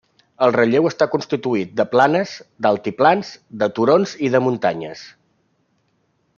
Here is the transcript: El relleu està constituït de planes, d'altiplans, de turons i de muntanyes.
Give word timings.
El 0.43 0.53
relleu 0.53 0.87
està 0.89 1.07
constituït 1.15 1.75
de 1.81 1.85
planes, 1.91 2.33
d'altiplans, 2.67 3.31
de 3.65 3.71
turons 3.77 4.17
i 4.29 4.33
de 4.37 4.45
muntanyes. 4.49 5.09